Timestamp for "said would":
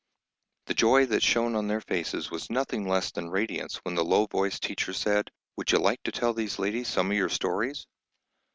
4.93-5.71